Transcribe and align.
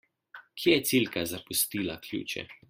Kje 0.61 0.71
je 0.75 0.79
Cilka 0.91 1.27
zapustila 1.33 1.99
ključe? 2.09 2.49